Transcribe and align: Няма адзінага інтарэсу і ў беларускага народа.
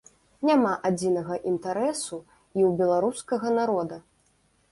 Няма 0.49 0.69
адзінага 0.89 1.35
інтарэсу 1.51 2.17
і 2.57 2.61
ў 2.67 2.71
беларускага 2.81 3.47
народа. 3.59 3.97